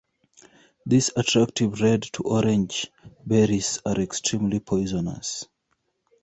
[0.83, 2.87] These attractive red to orange
[3.23, 5.45] berries are extremely poisonous.